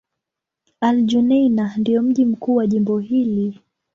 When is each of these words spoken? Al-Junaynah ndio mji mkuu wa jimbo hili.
Al-Junaynah 0.81 1.77
ndio 1.79 2.01
mji 2.01 2.25
mkuu 2.25 2.55
wa 2.55 2.67
jimbo 2.67 2.99
hili. 2.99 3.59